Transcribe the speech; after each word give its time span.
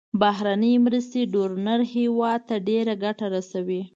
بهرنۍ 0.21 0.73
مرستې 0.85 1.21
ډونر 1.33 1.79
هیوادونو 1.93 2.45
ته 2.47 2.55
ډیره 2.67 2.93
ګټه 3.03 3.25
رسوي. 3.35 3.81